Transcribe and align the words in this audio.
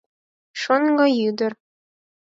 Шоҥго 0.61 1.05
ӱдыр. 1.27 1.53